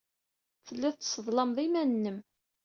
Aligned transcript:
Tellid 0.65 0.95
tesseḍlamed 0.95 1.57
iman-nnem. 1.65 2.17